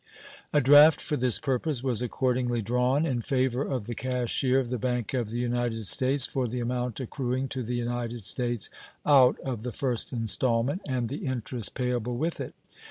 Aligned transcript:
A 0.51 0.61
draft 0.61 0.99
for 0.99 1.15
this 1.15 1.37
purpose 1.39 1.83
was 1.83 2.01
accordingly 2.01 2.63
drawn 2.63 3.05
in 3.05 3.21
favor 3.21 3.61
of 3.61 3.85
the 3.85 3.93
cashier 3.93 4.59
of 4.59 4.71
the 4.71 4.79
Bank 4.79 5.13
of 5.13 5.29
the 5.29 5.37
United 5.37 5.85
States 5.85 6.25
for 6.25 6.47
the 6.47 6.59
amount 6.59 6.99
accruing 6.99 7.47
to 7.49 7.61
the 7.61 7.75
United 7.75 8.25
States 8.25 8.71
out 9.05 9.39
of 9.41 9.61
the 9.61 9.71
first 9.71 10.11
installment, 10.11 10.81
and 10.87 11.07
the 11.07 11.27
interest 11.27 11.75
payable 11.75 12.17
with 12.17 12.39
it. 12.41 12.55